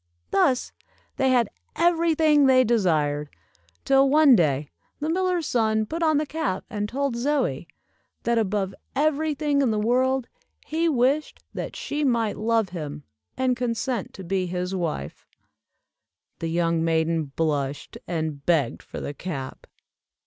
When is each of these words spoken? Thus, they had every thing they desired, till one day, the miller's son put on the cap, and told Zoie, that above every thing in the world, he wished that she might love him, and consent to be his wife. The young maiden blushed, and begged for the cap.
Thus, 0.31 0.71
they 1.17 1.29
had 1.29 1.51
every 1.75 2.15
thing 2.15 2.47
they 2.47 2.63
desired, 2.63 3.29
till 3.85 4.09
one 4.09 4.35
day, 4.35 4.71
the 4.99 5.11
miller's 5.11 5.45
son 5.45 5.85
put 5.85 6.01
on 6.01 6.17
the 6.17 6.25
cap, 6.25 6.65
and 6.71 6.89
told 6.89 7.15
Zoie, 7.15 7.67
that 8.23 8.39
above 8.39 8.73
every 8.95 9.35
thing 9.35 9.61
in 9.61 9.69
the 9.69 9.77
world, 9.77 10.27
he 10.65 10.89
wished 10.89 11.43
that 11.53 11.75
she 11.75 12.03
might 12.03 12.35
love 12.39 12.69
him, 12.69 13.03
and 13.37 13.55
consent 13.55 14.11
to 14.15 14.23
be 14.23 14.47
his 14.47 14.73
wife. 14.73 15.27
The 16.39 16.49
young 16.49 16.83
maiden 16.83 17.25
blushed, 17.25 17.95
and 18.07 18.43
begged 18.43 18.81
for 18.81 18.99
the 18.99 19.13
cap. 19.13 19.67